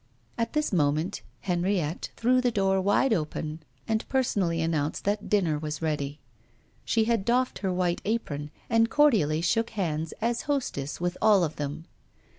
[0.35, 5.79] At this moment Henriette threw the door wide open, and personally announced that dinner was
[5.83, 6.19] ready.
[6.83, 11.57] She had doffed her white apron, and cordially shook hands, as hostess, with all of
[11.57, 11.85] them.